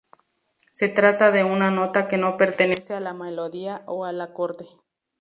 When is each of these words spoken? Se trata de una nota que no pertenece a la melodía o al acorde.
Se 0.73 0.89
trata 0.89 1.29
de 1.29 1.43
una 1.43 1.69
nota 1.69 2.07
que 2.07 2.17
no 2.17 2.35
pertenece 2.35 2.95
a 2.95 2.99
la 2.99 3.13
melodía 3.13 3.83
o 3.85 4.03
al 4.03 4.19
acorde. 4.21 4.67